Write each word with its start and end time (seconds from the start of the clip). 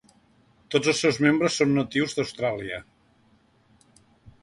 Tots 0.75 0.89
els 0.93 1.01
seus 1.03 1.19
membres 1.27 1.59
són 1.61 1.77
natius 1.81 2.19
d'Austràlia. 2.21 2.83